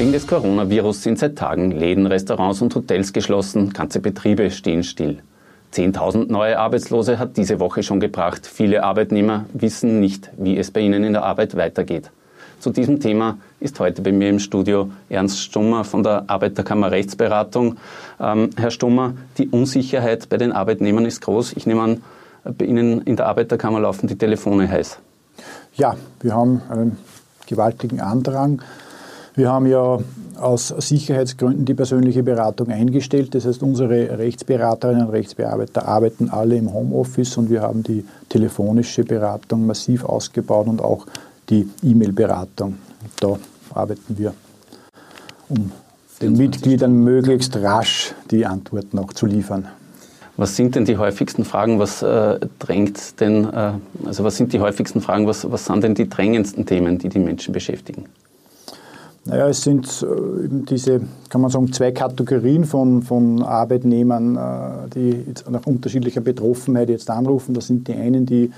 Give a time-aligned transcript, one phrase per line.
[0.00, 5.18] Wegen des Coronavirus sind seit Tagen Läden, Restaurants und Hotels geschlossen, ganze Betriebe stehen still.
[5.74, 8.46] 10.000 neue Arbeitslose hat diese Woche schon gebracht.
[8.46, 12.10] Viele Arbeitnehmer wissen nicht, wie es bei ihnen in der Arbeit weitergeht.
[12.60, 17.76] Zu diesem Thema ist heute bei mir im Studio Ernst Stummer von der Arbeiterkammer Rechtsberatung.
[18.18, 21.52] Ähm, Herr Stummer, die Unsicherheit bei den Arbeitnehmern ist groß.
[21.58, 22.02] Ich nehme an,
[22.44, 24.98] bei Ihnen in der Arbeiterkammer laufen die Telefone heiß.
[25.74, 26.96] Ja, wir haben einen
[27.46, 28.62] gewaltigen Andrang
[29.34, 29.98] wir haben ja
[30.38, 33.34] aus Sicherheitsgründen die persönliche Beratung eingestellt.
[33.34, 39.04] Das heißt, unsere Rechtsberaterinnen und Rechtsbearbeiter arbeiten alle im Homeoffice und wir haben die telefonische
[39.04, 41.06] Beratung massiv ausgebaut und auch
[41.48, 42.78] die E-Mail-Beratung.
[43.20, 43.38] Da
[43.74, 44.34] arbeiten wir,
[45.48, 45.70] um
[46.20, 49.68] den Mitgliedern möglichst rasch die Antworten auch zu liefern.
[50.36, 51.78] Was sind denn die häufigsten Fragen?
[51.78, 53.72] Was äh, drängt denn, äh,
[54.06, 55.26] also was sind die häufigsten Fragen?
[55.26, 58.06] Was, was sind denn die drängendsten Themen, die die Menschen beschäftigen?
[59.26, 64.88] Naja, es sind äh, eben diese, kann man sagen, zwei Kategorien von, von Arbeitnehmern, äh,
[64.94, 67.54] die jetzt nach unterschiedlicher Betroffenheit jetzt anrufen.
[67.54, 68.50] Das sind die einen, die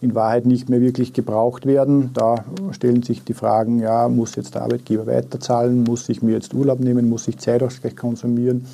[0.00, 2.10] in Wahrheit nicht mehr wirklich gebraucht werden.
[2.14, 6.54] Da stellen sich die Fragen, ja, muss jetzt der Arbeitgeber weiterzahlen, muss ich mir jetzt
[6.54, 8.66] Urlaub nehmen, muss ich Zeitausgleich konsumieren.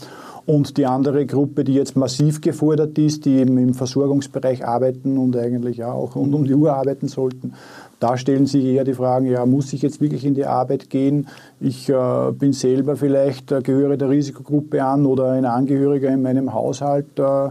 [0.44, 5.36] Und die andere Gruppe, die jetzt massiv gefordert ist, die eben im Versorgungsbereich arbeiten und
[5.36, 7.54] eigentlich auch rund um die Uhr arbeiten sollten,
[8.00, 11.28] da stellen sich eher die Fragen, ja, muss ich jetzt wirklich in die Arbeit gehen?
[11.60, 16.52] Ich äh, bin selber vielleicht, äh, gehöre der Risikogruppe an oder ein Angehöriger in meinem
[16.52, 17.50] Haushalt äh,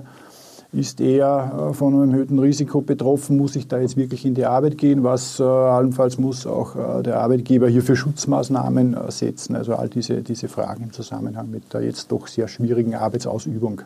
[0.74, 3.38] ist eher äh, von einem erhöhten Risiko betroffen.
[3.38, 5.04] Muss ich da jetzt wirklich in die Arbeit gehen?
[5.04, 9.56] Was äh, allenfalls muss auch äh, der Arbeitgeber hier für Schutzmaßnahmen setzen?
[9.56, 13.82] Also all diese, diese Fragen im Zusammenhang mit der jetzt doch sehr schwierigen Arbeitsausübung.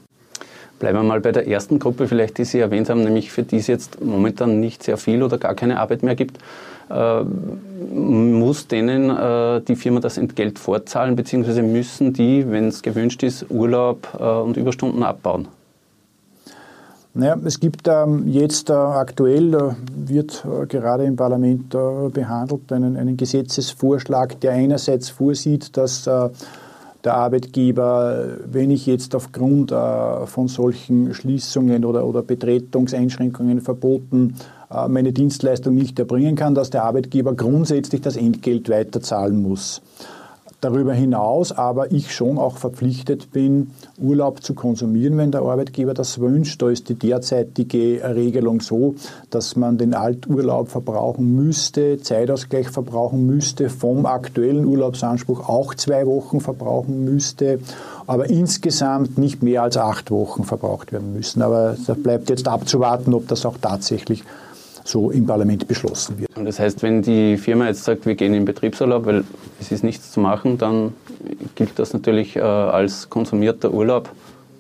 [0.78, 3.58] Bleiben wir mal bei der ersten Gruppe, vielleicht die Sie erwähnt haben, nämlich für die
[3.58, 6.38] es jetzt momentan nicht sehr viel oder gar keine Arbeit mehr gibt.
[6.90, 13.24] Äh, muss denen äh, die Firma das Entgelt vorzahlen, beziehungsweise müssen die, wenn es gewünscht
[13.24, 15.48] ist, Urlaub äh, und Überstunden abbauen?
[17.18, 22.98] Naja, es gibt ähm, jetzt äh, aktuell, äh, wird äh, gerade im Parlament behandelt, einen,
[22.98, 26.10] einen, Gesetzesvorschlag, der einerseits vorsieht, dass
[27.06, 34.36] der Arbeitgeber, wenn ich jetzt aufgrund äh, von solchen Schließungen oder, oder Betretungseinschränkungen verboten
[34.72, 39.82] äh, meine Dienstleistung nicht erbringen kann, dass der Arbeitgeber grundsätzlich das Entgelt weiterzahlen muss
[40.66, 46.20] darüber hinaus aber ich schon auch verpflichtet bin, Urlaub zu konsumieren, wenn der Arbeitgeber das
[46.20, 46.62] wünscht.
[46.62, 48.96] Da ist die derzeitige Regelung so,
[49.30, 56.42] dass man den Alturlaub verbrauchen müsste, Zeitausgleich verbrauchen müsste, vom aktuellen Urlaubsanspruch auch zwei Wochen
[56.42, 57.60] verbrauchen müsste,
[58.08, 61.42] aber insgesamt nicht mehr als acht Wochen verbraucht werden müssen.
[61.42, 64.24] Aber da bleibt jetzt abzuwarten, ob das auch tatsächlich
[64.86, 66.38] so im Parlament beschlossen wird.
[66.38, 69.24] Und das heißt, wenn die Firma jetzt sagt, wir gehen in Betriebsurlaub, weil
[69.60, 70.94] es ist nichts zu machen, dann
[71.56, 74.10] gilt das natürlich äh, als konsumierter Urlaub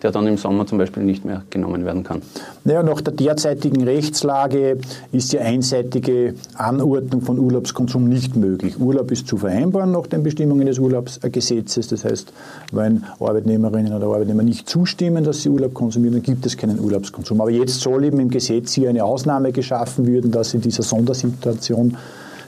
[0.01, 2.22] der dann im Sommer zum Beispiel nicht mehr genommen werden kann.
[2.63, 4.78] Naja, nach der derzeitigen Rechtslage
[5.11, 8.79] ist die einseitige Anordnung von Urlaubskonsum nicht möglich.
[8.79, 11.88] Urlaub ist zu vereinbaren nach den Bestimmungen des Urlaubsgesetzes.
[11.88, 12.34] Das heißt,
[12.72, 17.39] wenn Arbeitnehmerinnen oder Arbeitnehmer nicht zustimmen, dass sie Urlaub konsumieren, dann gibt es keinen Urlaubskonsum.
[17.41, 21.97] Aber jetzt soll eben im Gesetz hier eine Ausnahme geschaffen werden, dass in dieser Sondersituation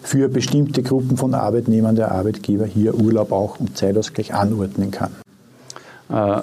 [0.04, 5.12] für bestimmte Gruppen von Arbeitnehmern der Arbeitgeber hier Urlaub auch und Zeitausgleich anordnen kann.
[6.10, 6.42] Äh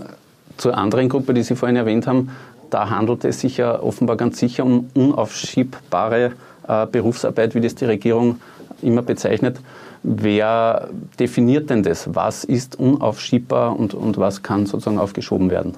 [0.56, 2.30] zur anderen Gruppe, die Sie vorhin erwähnt haben,
[2.70, 6.32] da handelt es sich ja offenbar ganz sicher um unaufschiebbare
[6.66, 8.40] äh, Berufsarbeit, wie das die Regierung
[8.82, 9.58] immer bezeichnet.
[10.02, 10.88] Wer
[11.18, 12.14] definiert denn das?
[12.14, 15.74] Was ist unaufschiebbar und, und was kann sozusagen aufgeschoben werden?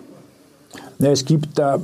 [0.98, 1.78] Es gibt da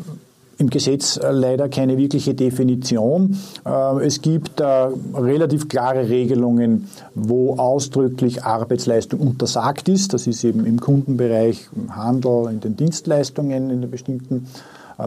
[0.62, 3.36] im Gesetz äh, leider keine wirkliche Definition.
[3.66, 10.14] Äh, es gibt äh, relativ klare Regelungen, wo ausdrücklich Arbeitsleistung untersagt ist.
[10.14, 14.46] Das ist eben im Kundenbereich, im Handel, in den Dienstleistungen, in den bestimmten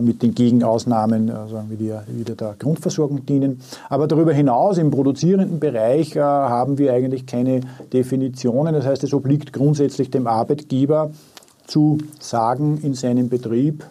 [0.01, 3.61] mit den Gegenausnahmen, sagen wir, die wieder der Grundversorgung dienen.
[3.87, 7.61] Aber darüber hinaus im produzierenden Bereich haben wir eigentlich keine
[7.93, 8.73] Definitionen.
[8.73, 11.11] Das heißt, es obliegt grundsätzlich dem Arbeitgeber
[11.67, 13.85] zu sagen in seinem Betrieb,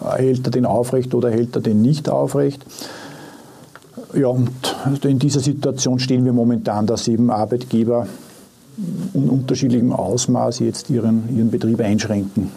[0.00, 2.64] hält er den aufrecht oder hält er den nicht aufrecht.
[4.14, 4.50] Ja, und
[5.04, 8.06] in dieser Situation stehen wir momentan, dass eben Arbeitgeber
[9.14, 12.50] in unterschiedlichem Ausmaß jetzt ihren, ihren Betrieb einschränken.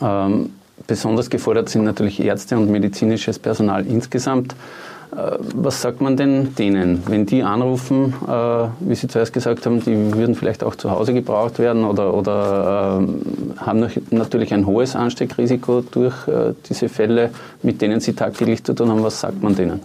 [0.00, 0.50] Ähm,
[0.86, 4.54] besonders gefordert sind natürlich Ärzte und medizinisches Personal insgesamt.
[5.12, 9.80] Äh, was sagt man denn denen, wenn die anrufen, äh, wie Sie zuerst gesagt haben,
[9.80, 14.94] die würden vielleicht auch zu Hause gebraucht werden oder, oder äh, haben natürlich ein hohes
[14.94, 16.14] Ansteckrisiko durch
[16.68, 17.30] diese Fälle,
[17.62, 19.02] mit denen sie tagtäglich zu tun haben.
[19.02, 19.80] Was sagt man denen?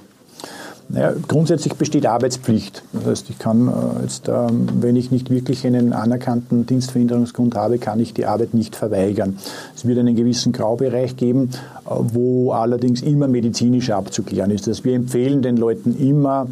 [0.88, 2.84] Naja, grundsätzlich besteht Arbeitspflicht.
[2.94, 7.80] Das heißt, ich kann äh, jetzt, ähm, wenn ich nicht wirklich einen anerkannten Dienstverhinderungsgrund habe,
[7.80, 9.38] kann ich die Arbeit nicht verweigern.
[9.76, 11.50] Es wird einen gewissen Graubereich geben,
[11.86, 14.68] äh, wo allerdings immer medizinisch abzuklären ist.
[14.68, 16.48] Das wir empfehlen den Leuten immer,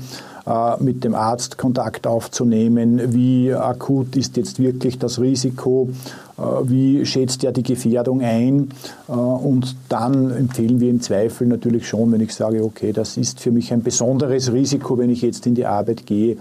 [0.79, 3.13] mit dem Arzt Kontakt aufzunehmen.
[3.13, 5.89] Wie akut ist jetzt wirklich das Risiko?
[6.37, 8.69] Äh, wie schätzt er die Gefährdung ein?
[9.07, 13.39] Äh, und dann empfehlen wir im Zweifel natürlich schon, wenn ich sage, okay, das ist
[13.39, 16.37] für mich ein besonderes Risiko, wenn ich jetzt in die Arbeit gehe,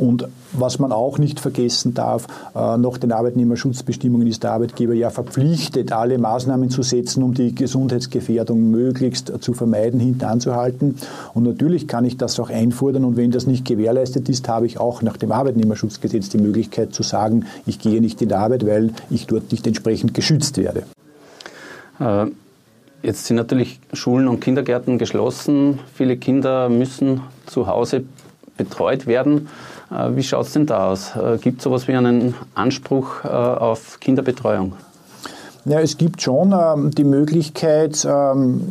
[0.00, 5.10] und was man auch nicht vergessen darf, äh, nach den Arbeitnehmerschutzbestimmungen ist der Arbeitgeber ja
[5.10, 10.96] verpflichtet, alle Maßnahmen zu setzen, um die Gesundheitsgefährdung möglichst zu vermeiden, hintanzuhalten.
[11.34, 13.04] Und natürlich kann ich das auch einfordern.
[13.04, 17.02] Und wenn das nicht gewährleistet ist, habe ich auch nach dem Arbeitnehmerschutzgesetz die Möglichkeit zu
[17.02, 20.84] sagen, ich gehe nicht in Arbeit, weil ich dort nicht entsprechend geschützt werde.
[22.00, 22.26] Äh,
[23.02, 25.78] jetzt sind natürlich Schulen und Kindergärten geschlossen.
[25.94, 28.04] Viele Kinder müssen zu Hause
[28.56, 29.48] betreut werden.
[29.90, 31.16] Äh, wie schaut es denn da aus?
[31.16, 34.74] Äh, gibt es sowas wie einen Anspruch äh, auf Kinderbetreuung?
[35.64, 38.62] Ja, es gibt schon ähm, die Möglichkeit, ähm,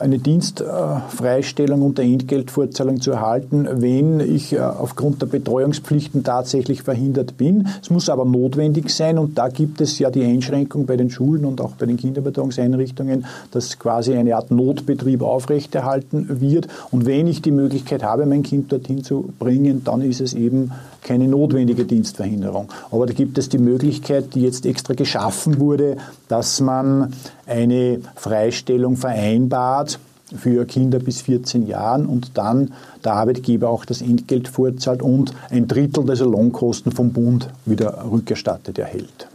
[0.00, 7.68] eine Dienstfreistellung unter Entgeltvorzahlung zu erhalten, wenn ich äh, aufgrund der Betreuungspflichten tatsächlich verhindert bin.
[7.82, 11.44] Es muss aber notwendig sein und da gibt es ja die Einschränkung bei den Schulen
[11.44, 16.68] und auch bei den Kinderbetreuungseinrichtungen, dass quasi eine Art Notbetrieb aufrechterhalten wird.
[16.90, 20.72] Und wenn ich die Möglichkeit habe, mein Kind dorthin zu bringen, dann ist es eben
[21.02, 22.68] keine notwendige Dienstverhinderung.
[22.90, 25.96] Aber da gibt es die Möglichkeit, die jetzt extra geschaffen wurde,
[26.28, 27.12] dass man
[27.50, 29.98] eine Freistellung vereinbart
[30.36, 32.72] für Kinder bis 14 Jahren und dann
[33.04, 38.78] der Arbeitgeber auch das Entgelt vorzahlt und ein Drittel der Lohnkosten vom Bund wieder rückerstattet
[38.78, 39.28] erhält.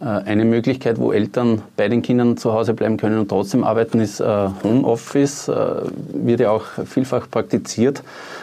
[0.00, 4.00] Äh, eine Möglichkeit, wo Eltern bei den Kindern zu Hause bleiben können und trotzdem arbeiten,
[4.00, 5.48] ist äh, Homeoffice.
[5.48, 5.82] Äh,
[6.12, 8.02] wird ja auch vielfach praktiziert.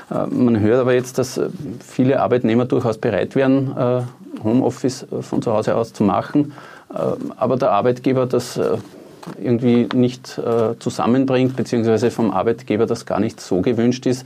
[0.09, 1.39] Man hört aber jetzt, dass
[1.79, 4.05] viele Arbeitnehmer durchaus bereit wären,
[4.43, 6.53] Homeoffice von zu Hause aus zu machen,
[6.93, 8.59] aber der Arbeitgeber das
[9.41, 10.39] irgendwie nicht
[10.79, 14.25] zusammenbringt, beziehungsweise vom Arbeitgeber das gar nicht so gewünscht ist.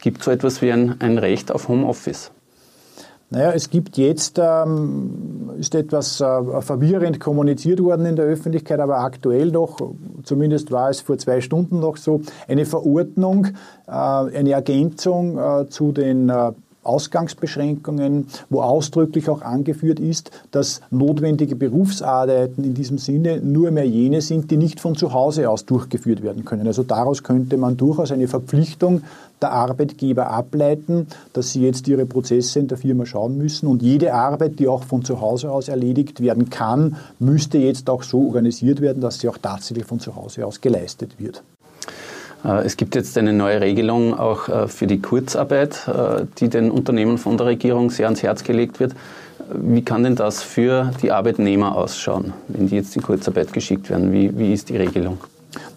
[0.00, 2.30] Gibt so etwas wie ein, ein Recht auf Homeoffice?
[3.28, 8.98] Naja, es gibt jetzt, ähm, ist etwas äh, verwirrend kommuniziert worden in der Öffentlichkeit, aber
[8.98, 9.78] aktuell noch,
[10.22, 13.48] zumindest war es vor zwei Stunden noch so, eine Verordnung,
[13.88, 16.52] äh, eine Ergänzung äh, zu den äh,
[16.86, 24.20] Ausgangsbeschränkungen, wo ausdrücklich auch angeführt ist, dass notwendige Berufsarbeiten in diesem Sinne nur mehr jene
[24.20, 26.66] sind, die nicht von zu Hause aus durchgeführt werden können.
[26.66, 29.02] Also daraus könnte man durchaus eine Verpflichtung
[29.42, 33.66] der Arbeitgeber ableiten, dass sie jetzt ihre Prozesse in der Firma schauen müssen.
[33.66, 38.02] Und jede Arbeit, die auch von zu Hause aus erledigt werden kann, müsste jetzt auch
[38.02, 41.42] so organisiert werden, dass sie auch tatsächlich von zu Hause aus geleistet wird.
[42.46, 46.70] Äh, es gibt jetzt eine neue Regelung auch äh, für die Kurzarbeit, äh, die den
[46.70, 48.94] Unternehmen von der Regierung sehr ans Herz gelegt wird.
[49.52, 54.12] Wie kann denn das für die Arbeitnehmer ausschauen, wenn die jetzt in Kurzarbeit geschickt werden?
[54.12, 55.18] Wie, wie ist die Regelung?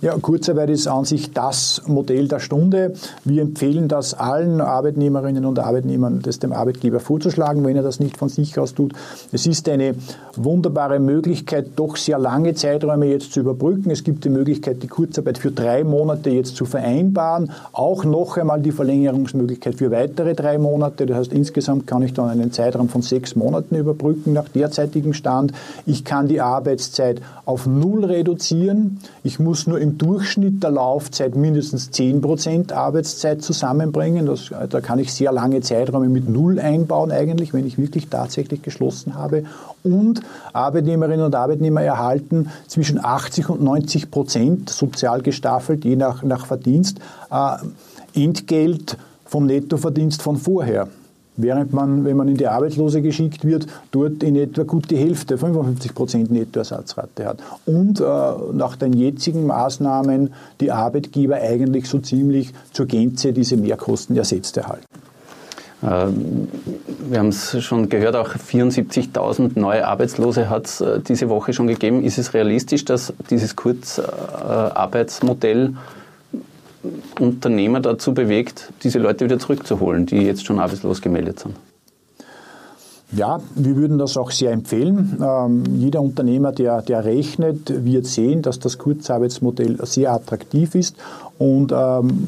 [0.02, 2.94] Ja, Kurzarbeit ist an sich das Modell der Stunde.
[3.26, 8.18] Wir empfehlen das allen Arbeitnehmerinnen und Arbeitnehmern, das dem Arbeitgeber vorzuschlagen, wenn er das nicht
[8.18, 8.94] von sich aus tut.
[9.32, 9.96] Es ist eine
[10.36, 13.92] wunderbare Möglichkeit, doch sehr lange Zeiträume jetzt zu überbrücken.
[13.92, 17.52] Es gibt die Möglichkeit, die Kurzarbeit für drei Monate jetzt zu vereinbaren.
[17.72, 21.06] Auch noch einmal die Verlängerungsmöglichkeit für weitere drei Monate.
[21.06, 25.52] Das heißt, insgesamt kann ich dann einen Zeitraum von sechs Monaten überbrücken nach derzeitigem Stand.
[25.86, 29.00] Ich kann die Arbeitszeit auf null reduzieren.
[29.24, 34.26] Ich muss nur im Durchschnitt der Laufzeit mindestens 10% Arbeitszeit zusammenbringen.
[34.26, 38.62] Das, da kann ich sehr lange Zeiträume mit Null einbauen eigentlich, wenn ich wirklich tatsächlich
[38.62, 39.44] geschlossen habe.
[39.84, 40.22] Und
[40.52, 47.00] Arbeitnehmerinnen und Arbeitnehmer erhalten zwischen 80 und 90 Prozent sozial gestaffelt, je nach, nach Verdienst,
[47.32, 47.58] äh,
[48.16, 50.88] Entgelt vom Nettoverdienst von vorher
[51.42, 55.38] während man, wenn man in die Arbeitslose geschickt wird, dort in etwa gut die Hälfte,
[55.38, 57.40] 55 Prozent Nettoersatzrate hat.
[57.66, 58.04] Und äh,
[58.54, 64.86] nach den jetzigen Maßnahmen die Arbeitgeber eigentlich so ziemlich zur Gänze diese Mehrkosten ersetzt erhalten.
[65.82, 66.50] Ähm,
[67.08, 71.68] wir haben es schon gehört, auch 74.000 neue Arbeitslose hat es äh, diese Woche schon
[71.68, 72.04] gegeben.
[72.04, 75.76] Ist es realistisch, dass dieses Kurzarbeitsmodell
[77.20, 81.56] Unternehmer dazu bewegt, diese Leute wieder zurückzuholen, die jetzt schon arbeitslos gemeldet sind?
[83.12, 85.18] Ja, wir würden das auch sehr empfehlen.
[85.20, 90.96] Ähm, jeder Unternehmer, der, der rechnet, wird sehen, dass das Kurzarbeitsmodell sehr attraktiv ist
[91.40, 92.28] und ähm,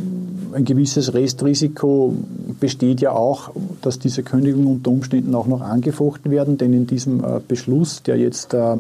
[0.54, 2.16] ein gewisses Restrisiko
[2.60, 3.52] besteht ja auch,
[3.84, 8.18] dass diese Kündigungen unter Umständen auch noch angefochten werden, denn in diesem äh, Beschluss, der
[8.18, 8.78] jetzt äh,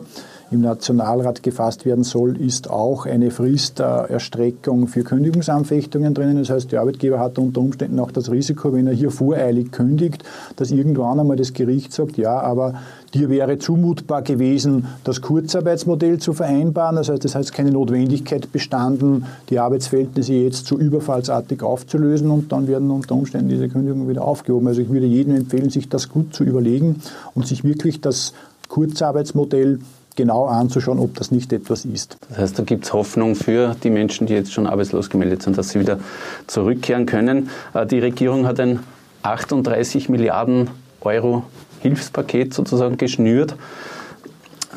[0.51, 6.37] im Nationalrat gefasst werden soll, ist auch eine Fristerstreckung für Kündigungsanfechtungen drinnen.
[6.37, 10.23] Das heißt, der Arbeitgeber hat unter Umständen auch das Risiko, wenn er hier voreilig kündigt,
[10.57, 12.73] dass irgendwann einmal das Gericht sagt, ja, aber
[13.13, 16.97] dir wäre zumutbar gewesen, das Kurzarbeitsmodell zu vereinbaren.
[16.97, 22.67] Das heißt, es hat keine Notwendigkeit bestanden, die Arbeitsverhältnisse jetzt so überfallsartig aufzulösen und dann
[22.67, 24.67] werden unter Umständen diese Kündigungen wieder aufgehoben.
[24.67, 27.01] Also ich würde jedem empfehlen, sich das gut zu überlegen
[27.35, 28.33] und sich wirklich das
[28.67, 29.79] Kurzarbeitsmodell
[30.15, 32.17] genau anzuschauen, ob das nicht etwas ist.
[32.29, 35.57] Das heißt, da gibt es Hoffnung für die Menschen, die jetzt schon arbeitslos gemeldet sind,
[35.57, 35.99] dass sie wieder
[36.47, 37.49] zurückkehren können.
[37.73, 38.79] Äh, die Regierung hat ein
[39.23, 40.69] 38 Milliarden
[41.01, 41.43] Euro
[41.81, 43.55] Hilfspaket sozusagen geschnürt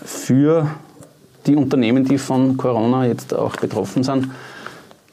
[0.04, 0.70] für
[1.46, 4.28] die Unternehmen, die von Corona jetzt auch betroffen sind.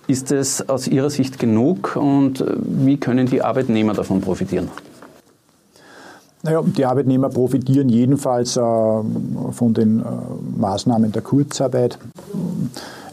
[0.07, 4.69] Ist es aus Ihrer Sicht genug und wie können die Arbeitnehmer davon profitieren?
[6.43, 10.03] Naja, die Arbeitnehmer profitieren jedenfalls äh, von den äh,
[10.57, 11.99] Maßnahmen der Kurzarbeit.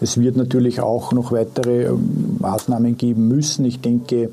[0.00, 1.92] Es wird natürlich auch noch weitere äh,
[2.38, 3.66] Maßnahmen geben müssen.
[3.66, 4.30] Ich denke,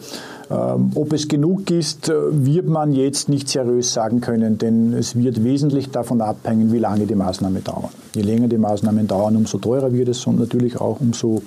[0.49, 5.15] ähm, ob es genug ist, äh, wird man jetzt nicht seriös sagen können, denn es
[5.15, 7.89] wird wesentlich davon abhängen, wie lange die Maßnahmen dauern.
[8.13, 11.41] Je länger die Maßnahmen dauern, umso teurer wird es und natürlich auch umso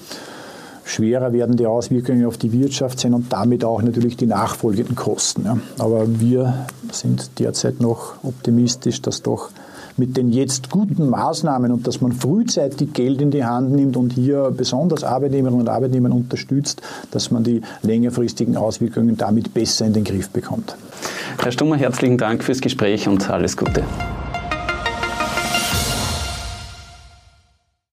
[0.88, 5.62] schwerer werden die Auswirkungen auf die Wirtschaft sein und damit auch natürlich die nachfolgenden Kosten.
[5.78, 9.50] Aber wir sind derzeit noch optimistisch, dass doch
[9.98, 14.12] mit den jetzt guten Maßnahmen und dass man frühzeitig Geld in die Hand nimmt und
[14.12, 16.80] hier besonders Arbeitnehmerinnen und Arbeitnehmer unterstützt,
[17.10, 20.76] dass man die längerfristigen Auswirkungen damit besser in den Griff bekommt.
[21.42, 23.82] Herr Stummer, herzlichen Dank fürs Gespräch und alles Gute.